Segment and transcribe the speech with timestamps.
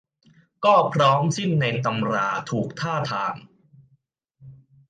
[0.65, 3.33] ก็พร้อมสิ้นในตำราถูกท่าทาง